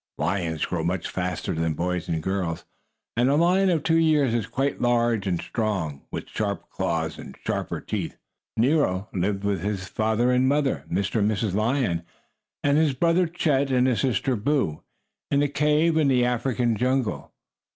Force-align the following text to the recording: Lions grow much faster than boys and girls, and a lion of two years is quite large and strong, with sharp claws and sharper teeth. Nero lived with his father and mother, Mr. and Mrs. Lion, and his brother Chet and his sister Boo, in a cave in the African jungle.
Lions 0.17 0.65
grow 0.65 0.83
much 0.83 1.07
faster 1.07 1.53
than 1.53 1.75
boys 1.75 2.09
and 2.09 2.23
girls, 2.23 2.65
and 3.15 3.29
a 3.29 3.35
lion 3.35 3.69
of 3.69 3.83
two 3.83 3.99
years 3.99 4.33
is 4.33 4.47
quite 4.47 4.81
large 4.81 5.27
and 5.27 5.39
strong, 5.39 6.01
with 6.09 6.27
sharp 6.27 6.67
claws 6.71 7.19
and 7.19 7.37
sharper 7.45 7.79
teeth. 7.79 8.17
Nero 8.57 9.09
lived 9.13 9.43
with 9.43 9.61
his 9.61 9.87
father 9.87 10.31
and 10.31 10.47
mother, 10.47 10.85
Mr. 10.91 11.19
and 11.19 11.29
Mrs. 11.29 11.53
Lion, 11.53 12.01
and 12.63 12.79
his 12.79 12.93
brother 12.95 13.27
Chet 13.27 13.69
and 13.69 13.85
his 13.85 14.01
sister 14.01 14.35
Boo, 14.35 14.81
in 15.29 15.43
a 15.43 15.47
cave 15.47 15.97
in 15.97 16.07
the 16.07 16.25
African 16.25 16.75
jungle. 16.75 17.31